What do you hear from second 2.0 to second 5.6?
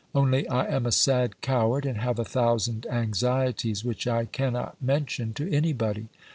a thousand anxieties which I cannot mention to